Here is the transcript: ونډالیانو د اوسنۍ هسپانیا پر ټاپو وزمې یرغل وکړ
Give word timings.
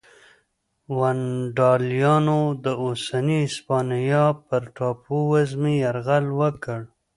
ونډالیانو 0.99 2.39
د 2.63 2.65
اوسنۍ 2.85 3.39
هسپانیا 3.47 4.25
پر 4.47 4.63
ټاپو 4.75 5.17
وزمې 5.31 5.73
یرغل 5.85 6.25
وکړ 6.39 6.79